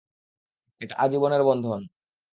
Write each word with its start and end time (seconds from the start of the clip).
এটা 0.81 0.95
আজীবনের 0.97 1.41
বন্ধন। 1.43 1.81